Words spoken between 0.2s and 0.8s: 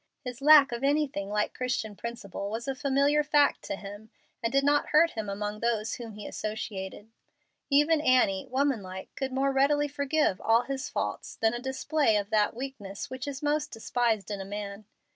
His lack